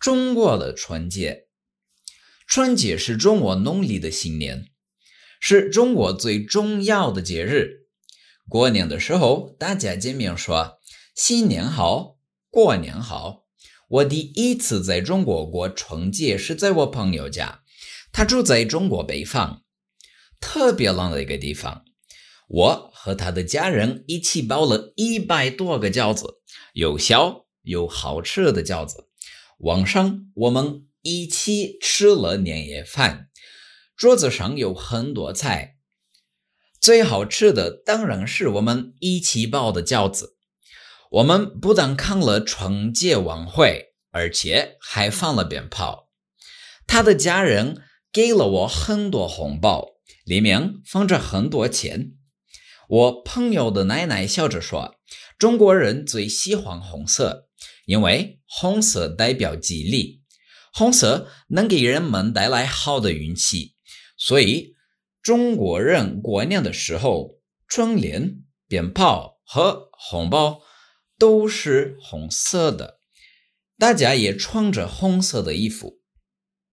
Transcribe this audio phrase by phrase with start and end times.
[0.00, 1.46] 中国的春节，
[2.46, 4.66] 春节是中国农历的新年，
[5.40, 7.86] 是中国最重要的节日。
[8.48, 10.78] 过年的时候，大家见面说
[11.14, 12.18] 新年好，
[12.50, 13.44] 过年好。
[13.88, 17.62] 我第一次在中国过春节是在我朋友家，
[18.12, 19.62] 他住在中国北方，
[20.40, 21.84] 特别冷的一个地方。
[22.48, 26.42] 我和他的家人一起包了一百多个饺子，
[26.74, 29.08] 又小又好吃的饺子。
[29.58, 33.28] 晚上我们一起吃了年夜饭，
[33.96, 35.76] 桌子上有很多菜，
[36.80, 40.36] 最好吃的当然是我们一起包的饺子。
[41.10, 46.10] 我们不但看了春节晚会，而且还放了鞭炮。
[46.86, 47.82] 他的家人
[48.12, 52.12] 给了我很多红包，里面放着很多钱。
[52.88, 54.96] 我朋友的奶奶笑着说
[55.38, 57.48] ：“中国人最喜欢红色。”
[57.86, 60.22] 因为红色代表吉利，
[60.72, 63.74] 红色能给人们带来好的运气，
[64.16, 64.74] 所以
[65.22, 70.60] 中国人过年的时候，春联、鞭炮和红包
[71.18, 73.00] 都是红色的。
[73.78, 76.03] 大家也穿着红色的衣服。